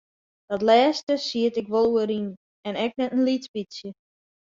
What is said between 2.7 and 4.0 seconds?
ek net in lyts bytsje.